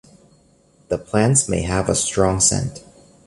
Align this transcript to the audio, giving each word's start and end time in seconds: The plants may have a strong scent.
The 0.87 0.97
plants 0.97 1.47
may 1.47 1.61
have 1.61 1.87
a 1.87 1.93
strong 1.93 2.39
scent. 2.39 2.81